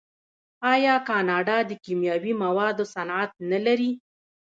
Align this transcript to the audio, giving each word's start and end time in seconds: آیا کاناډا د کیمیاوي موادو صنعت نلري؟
آیا 0.73 0.95
کاناډا 1.07 1.57
د 1.69 1.71
کیمیاوي 1.83 2.33
موادو 2.43 2.83
صنعت 2.93 3.31
نلري؟ 3.51 3.91